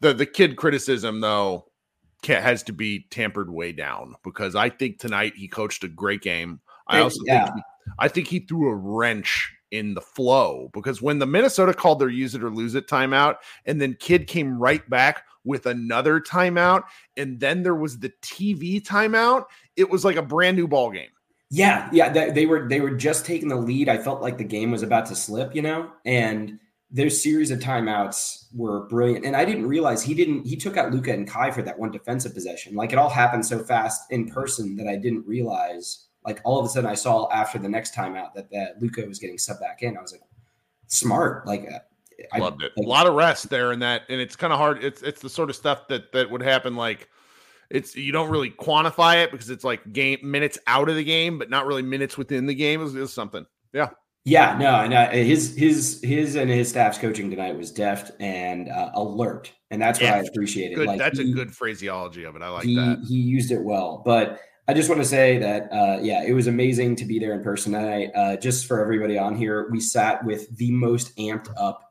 [0.00, 1.66] the the Kidd criticism though
[2.26, 6.60] has to be tampered way down because I think tonight he coached a great game.
[6.88, 7.44] I also yeah.
[7.44, 7.62] think he,
[7.98, 12.08] I think he threw a wrench in the flow because when the Minnesota called their
[12.08, 16.84] use it or lose it timeout, and then Kidd came right back with another timeout,
[17.16, 19.46] and then there was the TV timeout,
[19.76, 21.08] it was like a brand new ball game.
[21.50, 23.88] Yeah, yeah, they, they were they were just taking the lead.
[23.88, 26.58] I felt like the game was about to slip, you know, and
[26.90, 29.24] their series of timeouts were brilliant.
[29.24, 31.90] And I didn't realize he didn't he took out Luka and Kai for that one
[31.90, 32.74] defensive possession.
[32.74, 36.05] Like it all happened so fast in person that I didn't realize.
[36.26, 39.18] Like all of a sudden, I saw after the next timeout that that Luka was
[39.18, 39.96] getting subbed back in.
[39.96, 40.22] I was like,
[40.86, 41.46] smart.
[41.46, 41.78] Like uh,
[42.32, 42.72] I Loved it.
[42.76, 44.82] like- a lot of rest there in that, and it's kind of hard.
[44.82, 47.08] It's it's the sort of stuff that that would happen like.
[47.68, 51.36] It's you don't really quantify it because it's like game minutes out of the game,
[51.36, 53.44] but not really minutes within the game is, is something.
[53.72, 53.88] Yeah.
[54.24, 58.68] Yeah, no, and uh, his his his and his staff's coaching tonight was deft and
[58.68, 60.28] uh, alert, and that's what I Deft.
[60.30, 60.74] appreciated.
[60.76, 60.86] Good.
[60.88, 62.42] Like That's he- a good phraseology of it.
[62.42, 63.04] I like he that.
[63.08, 64.02] he used it well.
[64.04, 67.32] But I just want to say that uh, yeah, it was amazing to be there
[67.34, 68.10] in person tonight.
[68.14, 71.82] Uh, just for everybody on here, we sat with the most amped up.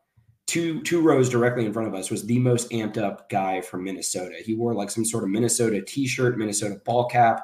[0.47, 3.83] Two two rows directly in front of us was the most amped up guy from
[3.83, 4.35] Minnesota.
[4.43, 7.43] He wore like some sort of Minnesota T-shirt, Minnesota ball cap.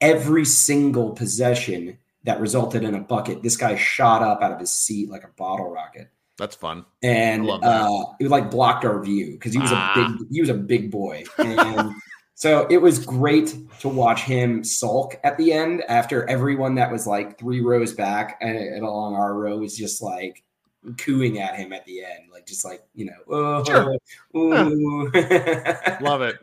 [0.00, 4.70] Every single possession that resulted in a bucket, this guy shot up out of his
[4.70, 6.84] seat like a bottle rocket That's fun.
[7.02, 7.68] and I love that.
[7.82, 9.92] uh, it like blocked our view because he was Ah.
[9.94, 11.94] a big he was a big boy, and
[12.36, 17.06] so it was great to watch him sulk at the end after everyone that was
[17.06, 20.44] like three rows back and, and along our row was just like
[20.98, 23.96] cooing at him at the end, like just like you know, oh, Sure.
[24.36, 25.10] ooh.
[26.00, 26.36] Love it.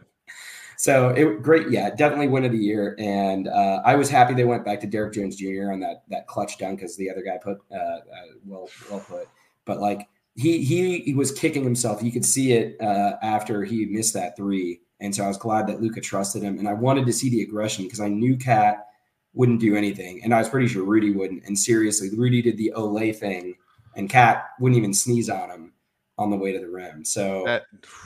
[0.78, 4.46] So it great, yeah, definitely win of the year, and uh, I was happy they
[4.46, 5.72] went back to Derrick Jones Jr.
[5.72, 8.00] on that that clutch dunk as the other guy put uh, uh,
[8.46, 9.28] well well put,
[9.66, 12.02] but like he he he was kicking himself.
[12.02, 15.68] You could see it uh, after he missed that three, and so I was glad
[15.68, 18.88] that Luka trusted him, and I wanted to see the aggression because I knew Cat
[19.34, 21.44] wouldn't do anything, and I was pretty sure Rudy wouldn't.
[21.46, 23.56] And seriously, Rudy did the Olay thing,
[23.96, 25.73] and Cat wouldn't even sneeze on him
[26.20, 27.04] on the way to the rim.
[27.04, 27.64] So That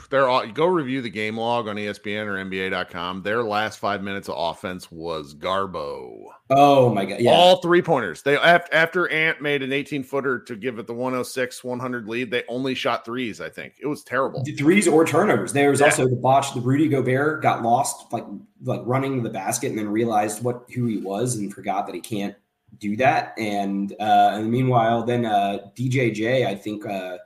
[0.09, 3.21] they're all go review the game log on ESPN or NBA.com.
[3.21, 6.23] Their last five minutes of offense was Garbo.
[6.49, 7.31] oh my god, yeah.
[7.31, 8.21] All three pointers.
[8.21, 12.31] They after, after Ant made an 18 footer to give it the 106 100 lead.
[12.31, 13.41] They only shot threes.
[13.41, 14.43] I think it was terrible.
[14.57, 15.51] threes or turnovers.
[15.51, 15.87] There was Yeah.
[15.87, 16.53] also the botch.
[16.53, 18.25] The Rudy Gobert got lost, like
[18.63, 22.01] like running the basket, and then realized what who he was and forgot that he
[22.01, 22.35] can't
[22.79, 23.33] do that.
[23.37, 27.17] And uh, and meanwhile, then uh, DJJ, I think, uh,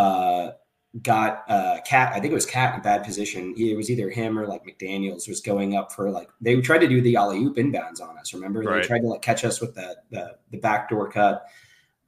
[0.00, 0.52] uh,
[1.02, 2.12] got uh, Cat.
[2.14, 3.54] I think it was Cat in a bad position.
[3.56, 6.88] It was either him or like McDaniels was going up for like they tried to
[6.88, 8.34] do the alley oop inbounds on us.
[8.34, 8.82] Remember, Right.
[8.82, 11.44] they tried to like catch us with the the, the backdoor cut.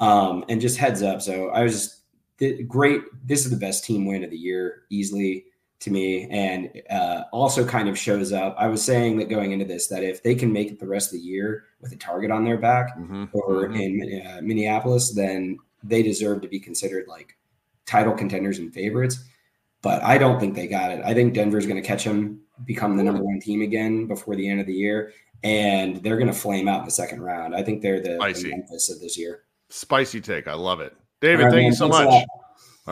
[0.00, 1.22] Um, and just heads up.
[1.22, 2.00] So I was just
[2.38, 3.02] th- great.
[3.24, 5.44] This is the best team win of the year, easily
[5.78, 8.56] to me, and uh, also kind of shows up.
[8.58, 11.08] I was saying that going into this, that if they can make it the rest
[11.12, 13.28] of the year with a target on their back Mhm.
[13.32, 13.80] over Mhm.
[13.80, 17.36] in uh, Minneapolis, then they deserve to be considered like
[17.86, 19.24] title contenders and favorites.
[19.82, 21.02] But I don't think they got it.
[21.04, 24.48] I think Denver's going to catch them, become the number one team again before the
[24.48, 27.54] end of the year, and they're going to flame out in the second round.
[27.54, 29.42] I think they're the, the Memphis of this year.
[29.70, 30.46] Spicy take.
[30.46, 30.94] I love it.
[31.20, 32.06] David, right, thank you so much.
[32.06, 32.26] All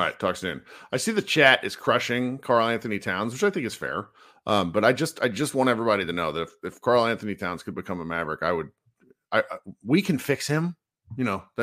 [0.02, 0.62] right, talk soon.
[0.92, 4.08] I see the chat is crushing Karl Anthony Towns, which I think is fair.
[4.46, 7.34] Um, but I just I just want everybody to know that if, if Karl Anthony
[7.34, 8.70] Towns could become a Maverick, I would
[9.32, 10.76] I, I we can fix him.
[11.16, 11.42] You know,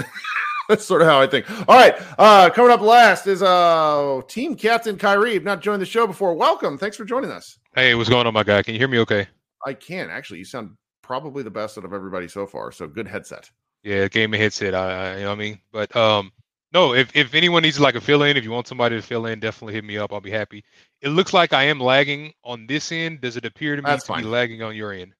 [0.69, 1.49] that's sort of how I think.
[1.67, 5.39] All right, uh coming up last is uh team captain Kyrie.
[5.39, 6.33] Not joined the show before.
[6.33, 6.77] Welcome.
[6.77, 7.59] Thanks for joining us.
[7.75, 8.63] Hey, what's going on, my guy?
[8.63, 9.27] Can you hear me okay?
[9.65, 10.39] I can actually.
[10.39, 12.71] You sound probably the best out of everybody so far.
[12.71, 13.49] So good headset.
[13.83, 14.75] Yeah, game gaming headset.
[14.75, 15.59] I, I you know what I mean?
[15.71, 16.31] But um
[16.73, 19.25] no, if, if anyone needs like a fill in, if you want somebody to fill
[19.27, 20.11] in, definitely hit me up.
[20.11, 20.65] I'll be happy.
[21.01, 23.21] It looks like I am lagging on this end.
[23.21, 25.13] Does it appear to me That's to be lagging on your end?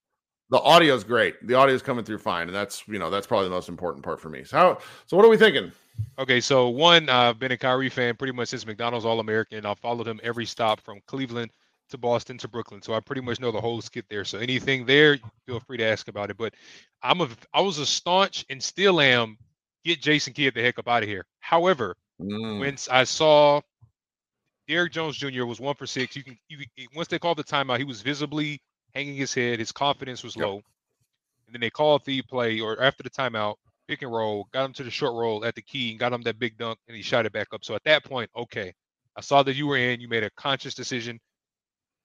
[0.49, 1.45] The audio's great.
[1.45, 4.03] The audio is coming through fine, and that's you know that's probably the most important
[4.03, 4.43] part for me.
[4.43, 5.71] So how, so what are we thinking?
[6.19, 9.65] Okay, so one, I've been a Kyrie fan pretty much since McDonald's All American.
[9.65, 11.51] I've followed him every stop from Cleveland
[11.89, 12.81] to Boston to Brooklyn.
[12.81, 14.23] So I pretty much know the whole skit there.
[14.25, 16.37] So anything there, feel free to ask about it.
[16.37, 16.53] But
[17.01, 19.37] I'm a I was a staunch and still am
[19.83, 21.25] get Jason Kidd the heck up out of here.
[21.39, 23.61] However, Mm, when I saw
[24.67, 25.45] Derrick Jones Jr.
[25.45, 28.01] was one for six, you can you can- once they called the timeout, he was
[28.01, 28.59] visibly
[28.97, 29.59] hanging his head.
[29.59, 30.45] His confidence was Yep.
[30.47, 30.61] low.
[31.47, 33.55] and then they called the play or after the timeout,
[33.87, 36.21] pick and roll, got him to the short roll at the key, and got him
[36.23, 37.65] that big dunk, and he shot it back up.
[37.65, 38.73] So at that point, okay,
[39.17, 40.01] I saw that you were in.
[40.01, 41.19] You made a conscious decision.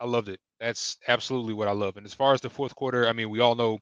[0.01, 0.41] I loved it.
[0.61, 1.97] That's absolutely what I love.
[1.99, 3.79] And as far as the fourth quarter, I mean, we all know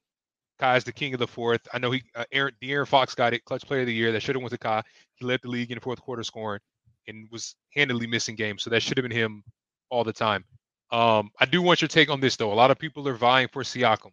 [0.61, 1.67] Kai's the king of the fourth.
[1.75, 4.13] I know he, uh, Aaron, De'Aaron Fox got it, clutch player of the year.
[4.13, 4.83] That should have went to Kai.
[5.17, 6.61] He led the league in the fourth quarter scoring
[7.09, 8.63] and was handily missing games.
[8.63, 9.45] So that should have been him
[9.91, 10.45] all the time.
[10.93, 12.53] Um, I do want your take on this though.
[12.53, 14.11] A lot of people are vying for Siakam.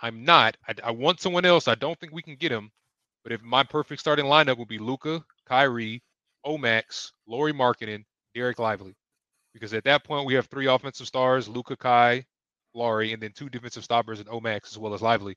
[0.00, 0.56] I'm not.
[0.66, 1.68] I, I want someone else.
[1.68, 2.70] I don't think we can get him.
[3.22, 6.02] But if my perfect starting lineup would be Luka, Kyrie,
[6.44, 8.04] Omax, Lauri Markkanen,
[8.36, 8.94] Dereck Lively,
[9.54, 12.24] because at that point we have three offensive stars: Luka, Kai,
[12.74, 15.36] Lauri, and then two defensive stoppers and Omax as well as Lively.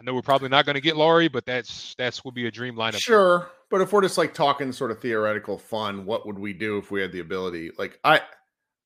[0.00, 2.52] I know we're probably not going to get Lauri, but that's that's would be a
[2.52, 3.00] dream lineup.
[3.00, 6.78] Sure, but if we're just like talking sort of theoretical fun, what would we do
[6.78, 7.72] if we had the ability?
[7.76, 8.20] Like I,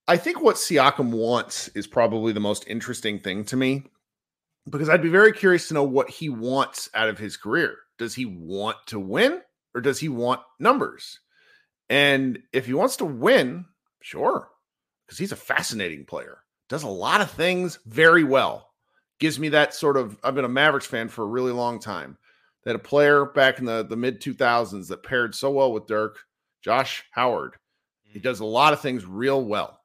[0.09, 3.85] I think what Siakam wants is probably the most interesting thing to me
[4.69, 7.77] because I'd be very curious to know what he wants out of his career.
[7.99, 9.41] Does he want to win
[9.75, 11.21] or does he want numbers?
[11.89, 13.67] And if he wants to win,
[14.01, 14.49] sure,
[15.07, 16.39] because he's a fascinating player,
[16.69, 18.71] does a lot of things very well.
[19.21, 22.19] Gives me that sort of, I've been a Mavericks fan for a really long time.
[22.65, 26.19] That a player back in the, the mid 2000s that paired so well with Dirk,
[26.63, 27.57] Josh Howard,
[28.05, 28.23] he mm.
[28.23, 29.82] does a lot of things real well,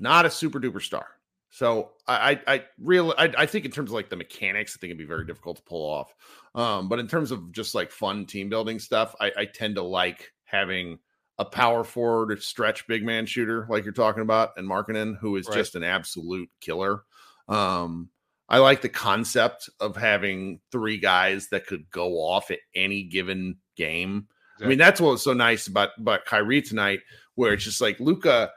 [0.00, 1.06] not a super duper star.
[1.50, 4.78] So I I, I really I, I, think in terms of like the mechanics, I
[4.78, 6.12] think it'd be very difficult to pull off.
[6.54, 9.82] Um, but in terms of just like fun team building stuff, I, I tend to
[9.82, 10.98] like having
[11.38, 15.48] a power forward stretch big man shooter like you're talking about, and Markkanen, who is
[15.48, 15.56] right.
[15.56, 17.02] just an absolute killer.
[17.48, 18.10] Um,
[18.48, 23.56] I like the concept of having three guys that could go off at any given
[23.76, 24.28] game.
[24.56, 24.66] Exactly.
[24.66, 27.00] I mean, that's what was so nice about about Kyrie tonight,
[27.34, 28.50] where it's just like Luka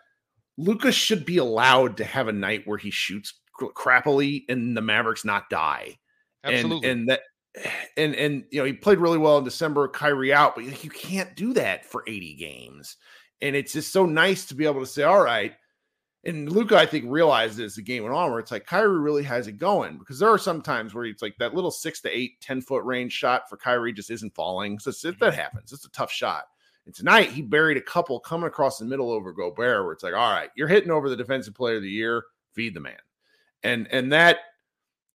[0.58, 5.26] Lucas should be allowed to have a night where he shoots crappily and the Mavericks
[5.26, 5.98] not die.
[6.44, 6.90] Absolutely.
[6.90, 7.22] And, and that
[7.98, 11.36] and and you know he played really well in December, Kyrie out, but you can't
[11.36, 12.98] do that for 80 games.
[13.42, 15.54] And it's just so nice to be able to say, all right.
[16.24, 19.24] And Luka, I think, realized as the game went on, where it's like Kyrie really
[19.24, 22.10] has it going because there are some times where it's like that little six to
[22.10, 24.80] eight, 10 foot range shot for Kyrie just isn't falling.
[24.80, 25.30] So that mm-hmm.
[25.30, 25.72] happens.
[25.72, 26.46] It's a tough shot.
[26.88, 30.14] And tonight he buried a couple coming across the middle over Gobert, where it's like,
[30.14, 32.24] all right, you're hitting over the defensive player of the year,
[32.54, 32.96] feed the man.
[33.64, 34.38] And and that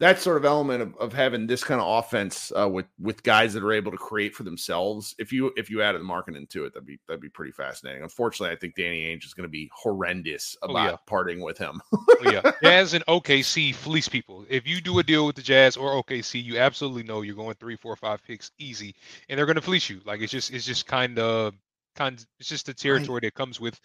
[0.03, 3.53] that sort of element of, of having this kind of offense uh, with with guys
[3.55, 5.15] that are able to create for themselves.
[5.17, 8.03] If you if you added the Markkanen into it, that'd be that'd be pretty fascinating.
[8.03, 10.97] Unfortunately, I think Danny Ainge is going to be horrendous about oh, yeah.
[11.07, 11.81] parting with him.
[11.93, 14.45] oh, yeah, Jazz and OKC fleece people.
[14.49, 17.55] If you do a deal with the Jazz or OKC, you absolutely know you're going
[17.55, 18.97] three, four, five picks easy,
[19.29, 20.01] and they're going to fleece you.
[20.05, 21.55] Like it's just it's just kind of
[21.95, 23.23] kind it's just the territory right.
[23.23, 23.79] that comes with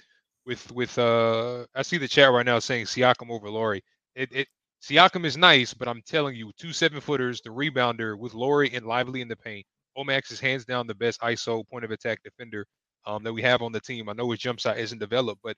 [0.48, 3.84] with with uh I see the chat right now saying Siakam over Lauri.
[4.16, 4.48] It it
[4.88, 8.86] Siakam is nice, but I'm telling you, two seven footers, the rebounder with Lauri and
[8.86, 9.66] Lively in the paint.
[9.98, 12.66] Omax is hands down the best ISO point of attack defender
[13.06, 14.08] um, that we have on the team.
[14.08, 15.58] I know his jump shot isn't developed, but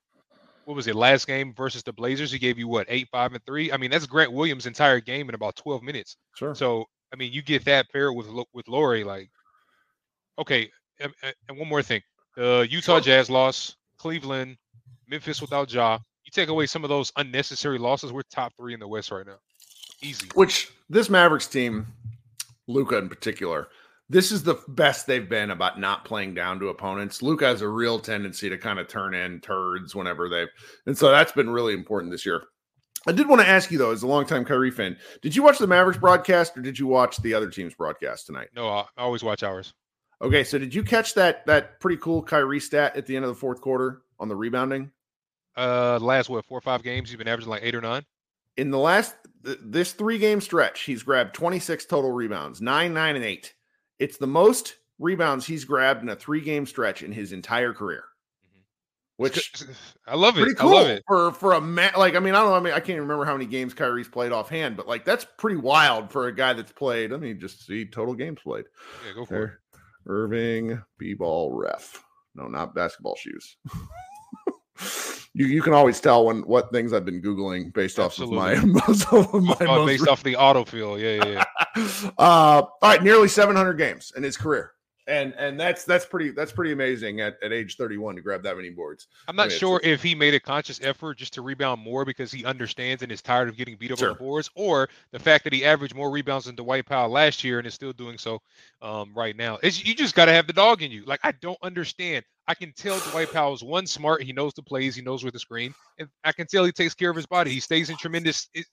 [0.65, 2.31] what was it last game versus the Blazers?
[2.31, 3.71] He gave you what eight, five, and three.
[3.71, 6.17] I mean, that's Grant Williams' entire game in about 12 minutes.
[6.35, 6.55] Sure.
[6.55, 9.29] So I mean, you get that paired with with Lauri, like
[10.39, 10.71] okay.
[10.99, 11.13] And,
[11.47, 12.01] and one more thing,
[12.35, 13.01] the Utah sure.
[13.01, 14.57] Jazz loss, Cleveland,
[15.07, 15.99] Memphis without Ja.
[16.29, 19.25] You take away some of those unnecessary losses, we're top three in the West right
[19.25, 19.39] now.
[20.03, 20.27] Easy.
[20.35, 21.87] Which this Mavericks team,
[22.67, 23.69] Luka in particular,
[24.09, 27.23] this is the best they've been about not playing down to opponents.
[27.23, 30.49] Luka has a real tendency to kind of turn in turds whenever they've,
[30.85, 32.43] and so that's been really important this year.
[33.07, 35.57] I did want to ask you though, as a longtime Kyrie fan, did you watch
[35.57, 38.49] the Mavericks broadcast or did you watch the other team's broadcast tonight?
[38.55, 39.73] No, I always watch ours.
[40.21, 43.29] Okay, so did you catch that that pretty cool Kyrie stat at the end of
[43.29, 44.91] the fourth quarter on the rebounding?
[45.57, 48.03] Uh, last what four or five games, he's been averaging like eight or nine.
[48.57, 53.15] In the last th- this three game stretch, he's grabbed 26 total rebounds, nine, nine,
[53.15, 53.53] and eight.
[53.99, 58.03] It's the most rebounds he's grabbed in a three game stretch in his entire career.
[58.45, 58.61] Mm-hmm.
[59.17, 59.63] Which
[60.07, 60.41] I love it.
[60.41, 61.03] Pretty cool I love it.
[61.07, 61.91] for for a man.
[61.97, 62.55] Like I mean, I don't know.
[62.55, 65.57] I mean, I can't remember how many games Kyrie's played offhand, but like that's pretty
[65.57, 67.11] wild for a guy that's played.
[67.13, 68.65] I mean, just see total games played.
[69.07, 69.43] Yeah, go for there.
[69.45, 69.51] it.
[70.05, 72.03] Irving B-ball ref.
[72.35, 73.57] No, not basketball shoes.
[75.39, 78.37] you you can always tell when what things I've been googling based Absolutely.
[78.37, 80.99] off of my, most of my oh, based off the autofill.
[80.99, 81.45] Yeah, yeah.
[81.75, 82.09] yeah.
[82.17, 84.73] uh, all right, nearly 700 games in his career
[85.09, 88.55] and and that's that's pretty that's pretty amazing at, at age 31 to grab that
[88.55, 89.07] many boards.
[89.27, 92.05] I'm not I mean, sure if he made a conscious effort just to rebound more
[92.05, 94.09] because he understands and is tired of getting beat over sure.
[94.09, 97.57] the boards, or the fact that he averaged more rebounds than Dwight Powell last year
[97.57, 98.39] and is still doing so
[98.81, 99.57] um, right now.
[99.63, 101.03] It's, you just got to have the dog in you.
[101.05, 102.23] Like I don't understand.
[102.49, 104.23] I can tell Dwight Powell's one smart.
[104.23, 104.95] He knows the plays.
[104.95, 107.51] He knows where the screen, and I can tell he takes care of his body.
[107.51, 108.49] He stays in tremendous.
[108.55, 108.65] It,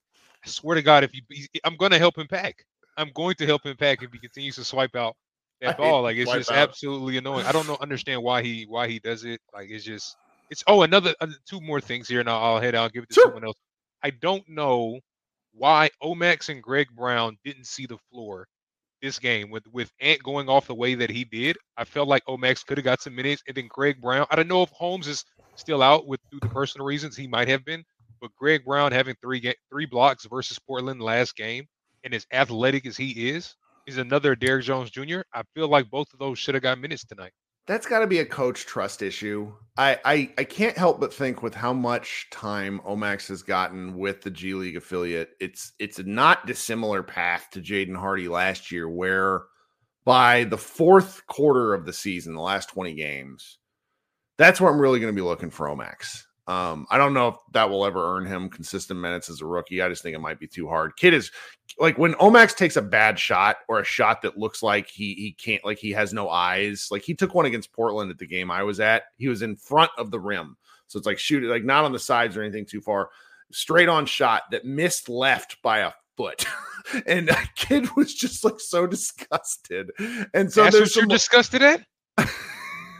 [0.44, 1.20] I swear to God, if you,
[1.62, 2.64] I'm going to help him pack.
[2.96, 5.14] I'm going to help him pack if he continues to swipe out
[5.60, 6.02] that ball.
[6.02, 6.56] Like it's just out.
[6.56, 7.44] absolutely annoying.
[7.44, 9.40] I don't know understand why he why he does it.
[9.52, 10.16] Like it's just
[10.50, 12.94] it's oh another uh, two more things here, and I'll, I'll head out.
[12.94, 13.24] Give it to Sure.
[13.24, 13.58] someone else.
[14.02, 15.00] I don't know
[15.52, 18.46] why Omax and Greg Brown didn't see the floor
[19.06, 21.56] this game with with Ant going off the way that he did.
[21.76, 24.26] I felt like Omax could have got some minutes, and then Greg Brown.
[24.30, 25.24] I don't know if Holmes is
[25.56, 27.16] still out with due to personal reasons.
[27.16, 27.84] He might have been,
[28.20, 31.66] but Greg Brown having three ga- three blocks versus Portland last game,
[32.04, 33.54] and as athletic as he is,
[33.86, 35.20] is another Derrick Jones Jr.
[35.34, 37.32] I feel like both of those should have got minutes tonight.
[37.66, 39.52] That's got to be a coach trust issue.
[39.76, 44.22] I, I I can't help but think with how much time Omax has gotten with
[44.22, 48.88] the G League affiliate, it's it's a not dissimilar path to Jaden Hardy last year,
[48.88, 49.42] where
[50.04, 53.58] by the fourth quarter of the season, the last 20 games,
[54.38, 56.22] that's where I'm really going to be looking for Omax.
[56.48, 59.82] Um, I don't know if that will ever earn him consistent minutes as a rookie.
[59.82, 60.96] I just think it might be too hard.
[60.96, 61.32] Kidd is
[61.78, 65.32] like when Omax takes a bad shot or a shot that looks like he he
[65.32, 66.88] can't like he has no eyes.
[66.90, 69.04] Like he took one against Portland at the game I was at.
[69.16, 71.92] He was in front of the rim, so it's like shoot it like not on
[71.92, 73.10] the sides or anything too far.
[73.50, 76.46] Straight on shot that missed left by a foot,
[77.06, 79.90] and that Kidd was just like so disgusted.
[80.32, 81.84] And so That's there's what you're some disgusted at.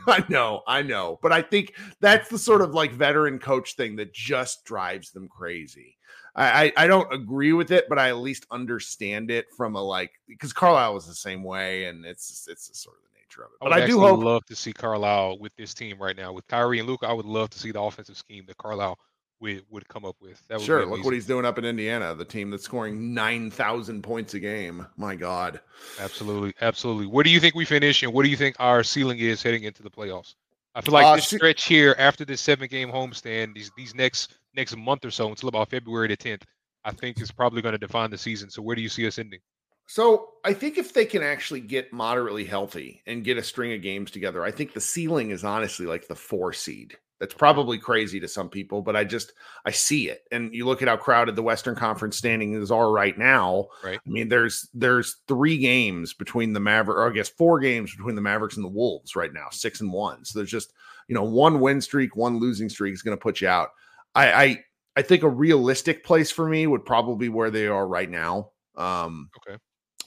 [0.07, 3.95] I know, I know, but I think that's the sort of like veteran coach thing
[3.97, 5.97] that just drives them crazy.
[6.35, 9.81] I, I, I don't agree with it, but I at least understand it from a
[9.81, 13.43] like because Carlisle was the same way, and it's it's the sort of the nature
[13.43, 13.57] of it.
[13.61, 16.31] I But would I, do hope love to see Carlisle with this team right now
[16.31, 17.07] with Kyrie and Luka.
[17.07, 18.97] I would love to see the offensive scheme that Carlisle
[19.39, 20.41] would would come up with.
[20.47, 20.85] That would sure.
[20.85, 24.39] Look what he's doing up in Indiana, the team that's scoring nine thousand points a
[24.39, 24.85] game.
[24.97, 25.61] My God,
[25.99, 27.07] Absolutely, absolutely.
[27.07, 29.63] Where do you think we finish, and what do you think our ceiling is heading
[29.63, 30.35] into the playoffs?
[30.75, 34.35] I feel like Uh, this stretch here after this seven game homestand, these these next
[34.55, 36.45] next month or so until about February the tenth,
[36.83, 38.49] I think is probably going to define the season.
[38.49, 39.39] So where do you see us ending?
[39.87, 43.81] So I think if they can actually get moderately healthy and get a string of
[43.81, 46.97] games together, I think the ceiling is honestly like the four seed.
[47.19, 49.33] That's probably crazy to some people, but I just
[49.65, 50.21] I see it.
[50.31, 53.67] And you look at how crowded the Western Conference standings are right now.
[53.83, 53.99] Right.
[54.05, 58.15] I mean, there's there's three games between the Maverick, or I guess four games between
[58.15, 60.25] the Mavericks and the Wolves right now, six and one.
[60.25, 60.73] So there's just
[61.07, 63.69] you know one win streak, one losing streak is going to put you out.
[64.13, 64.63] I, I
[64.97, 68.51] I think a realistic place for me would probably be where they are right now.
[68.75, 69.57] Um, Okay.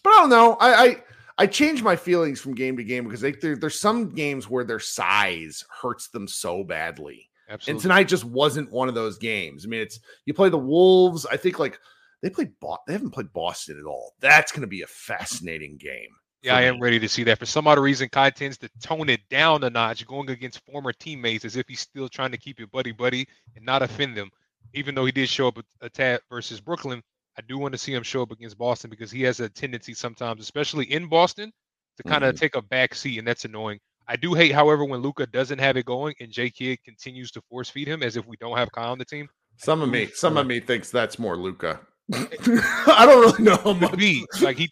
[0.05, 0.57] but I don't know.
[0.61, 1.03] I I,
[1.41, 4.62] I change my feelings from game to game because they, there, there's some games where
[4.62, 7.72] their size hurts them so badly, Absolutely.
[7.72, 9.64] and tonight just wasn't one of those games.
[9.64, 11.24] I mean, it's you play the Wolves.
[11.24, 11.80] I think like
[12.20, 12.53] they played.
[12.61, 14.12] Bo- they haven't played Boston at all.
[14.20, 16.11] That's going to be a fascinating game.
[16.43, 17.38] Yeah, I am ready to see that.
[17.38, 20.93] For some odd reason, Kai tends to tone it down a notch, going against former
[20.93, 23.26] teammates as if he's still trying to keep it buddy buddy
[23.57, 24.30] and not offend them.
[24.74, 27.03] Even though he did show up a, a tad versus Brooklyn,
[27.41, 29.95] I do want to see him show up against Boston because he has a tendency
[29.95, 31.51] sometimes, especially in Boston,
[31.97, 33.78] to kind of take a back seat, and that's annoying.
[34.07, 37.41] I do hate, however, when Luka doesn't have it going and J Kidd continues to
[37.49, 39.26] force feed him as if we don't have Kai on the team.
[39.57, 41.80] Some of me, some of me thinks that's more Luka.
[42.12, 43.97] I don't really know how much.
[43.97, 44.68] be like he.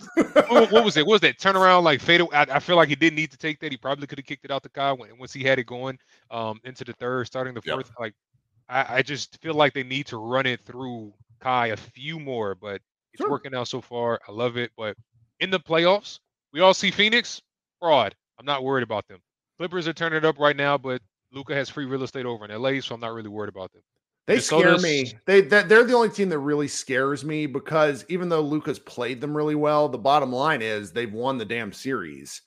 [0.48, 1.06] what, what was it?
[1.06, 2.20] What was that turnaround like fade?
[2.20, 3.72] I, I feel like he didn't need to take that.
[3.72, 5.98] He probably could have kicked it out the guy when, once he had it going
[6.30, 7.72] um into the third, starting the Yep.
[7.74, 7.90] fourth.
[7.98, 8.12] Like
[8.68, 12.54] I, I just feel like they need to run it through Kai a few more,
[12.54, 12.80] but
[13.12, 13.30] it's Sure.
[13.30, 14.20] working out so far.
[14.28, 14.70] I love it.
[14.76, 14.96] But
[15.40, 16.20] in the playoffs,
[16.52, 17.40] we all see Phoenix
[17.80, 18.14] fraud.
[18.38, 19.20] I'm not worried about them.
[19.58, 22.50] Clippers are turning it up right now, but Luka has free real estate over in
[22.50, 23.82] LA, so I'm not really worried about them.
[24.26, 25.14] They scare me.
[25.24, 29.22] They that they're the only team that really scares me because even though Luka's played
[29.22, 32.42] them really well, the bottom line is they've won the damn series,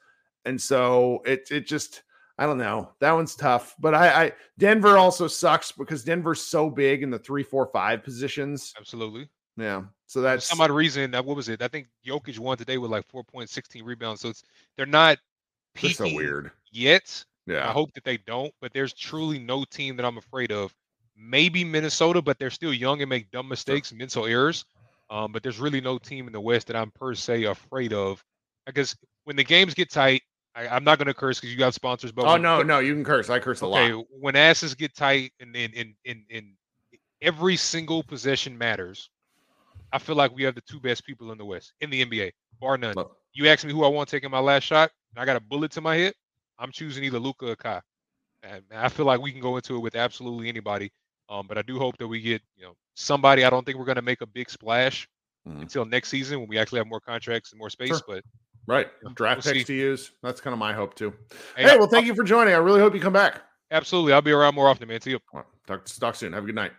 [0.45, 2.03] and so it it just
[2.37, 3.75] I don't know that one's tough.
[3.79, 8.03] But I, I Denver also sucks because Denver's so big in the three, four, five
[8.03, 8.73] positions.
[8.77, 9.29] Absolutely.
[9.57, 11.61] Yeah, so For that's some odd reason, that what was it?
[11.61, 14.21] I think Jokic won today with like 4.16 rebounds.
[14.21, 14.43] So it's
[14.77, 15.17] they're not
[15.75, 16.51] peaking so weird.
[16.71, 17.23] yet.
[17.45, 17.67] Yeah.
[17.67, 20.73] I hope that they don't, but there's truly no team that I'm afraid of.
[21.17, 24.65] Maybe Minnesota, but they're still young and make dumb mistakes, mental errors.
[25.09, 28.23] Um, but there's really no team in the West that I'm per se afraid of.
[28.65, 30.21] Because when the games get tight,
[30.55, 32.11] I, I'm not going to curse because you got sponsors.
[32.11, 33.29] But Oh when- no, no, you can curse.
[33.29, 34.05] I curse a okay, lot.
[34.19, 36.53] when asses get tight and in in in in
[37.21, 39.09] every single possession matters,
[39.93, 42.31] I feel like we have the two best people in the West in the NBA,
[42.59, 42.95] bar none.
[42.95, 45.39] Look, You ask me who I want taking my last shot, and I got a
[45.41, 46.13] bullet to my head.
[46.59, 47.81] I'm choosing either Luka or Kai.
[48.43, 50.91] And I feel like we can go into it with absolutely anybody.
[51.29, 53.43] Um, but I do hope that we get you know somebody.
[53.45, 55.07] I don't think we're going to make a big splash
[55.47, 55.61] Mhm.
[55.61, 57.89] until next season when we actually have more contracts and more space.
[57.89, 58.01] Sure.
[58.07, 58.23] But
[58.67, 59.73] Right, draft we'll picks see.
[59.73, 60.11] to use.
[60.23, 61.13] That's kind of my hope too.
[61.57, 62.53] hey, Hey, well, thank you for joining.
[62.53, 63.41] I really hope you come back.
[63.71, 65.01] absolutely, I'll be around more often, man.
[65.01, 65.19] See you.
[65.33, 66.33] Right, Talk, talk soon.
[66.33, 66.71] Have a good night.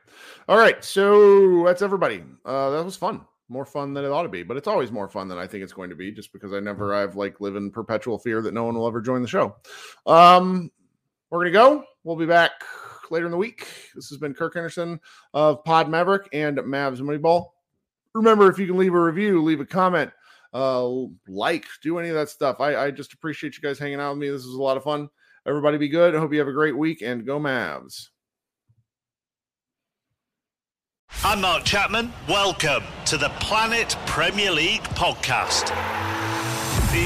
[0.49, 0.83] All right.
[0.85, 2.23] So that's everybody.
[2.45, 3.23] Uh, that was fun.
[3.49, 4.43] more fun than it ought to be.
[4.43, 6.61] But it's always more fun than I think it's going to be, just because I
[6.61, 9.57] never I've like live in perpetual fear that no one will ever join the show.
[10.07, 10.71] Um,
[11.31, 11.85] we're gonna go.
[12.05, 12.51] We'll be back
[13.11, 13.67] later in the week.
[13.95, 15.01] This has been Kirk Henderson
[15.35, 17.51] of Pod Maverick and Mavs Moneyball.
[18.15, 20.13] Remember, if you can leave a review, leave a comment,
[20.53, 20.89] uh,
[21.29, 22.61] like, do any of that stuff.
[22.61, 24.29] I, I just appreciate you guys hanging out with me.
[24.29, 25.09] This was a lot of fun.
[25.47, 26.15] Everybody be good.
[26.15, 28.09] I hope you have a great week and go Mavs.
[31.25, 32.13] I'm Mark Chapman.
[32.29, 35.71] Welcome to the Planet Premier League podcast.